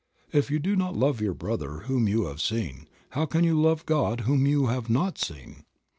"If 0.31 0.49
you 0.49 0.57
do 0.57 0.75
not 0.75 0.95
love 0.97 1.21
your 1.21 1.35
brother 1.35 1.81
whom 1.81 2.07
you 2.07 2.25
have 2.25 2.41
seen, 2.41 2.87
how 3.09 3.27
can 3.27 3.43
you 3.43 3.53
love 3.61 3.85
God 3.85 4.21
whom 4.21 4.47
you 4.47 4.65
have 4.65 4.89
not 4.89 5.19
seen 5.19 5.63